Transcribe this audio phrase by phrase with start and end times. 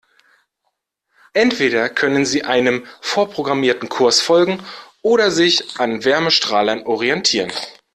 [1.33, 4.63] Entweder können sie einem vorprogrammierten Kurs folgen
[5.03, 7.53] oder sich an Wärmestrahlern orientieren.